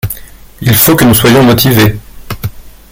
Il 0.61 0.75
faut 0.75 0.95
que 0.95 1.03
nous 1.05 1.13
soyons 1.13 1.43
motivés. 1.43 1.95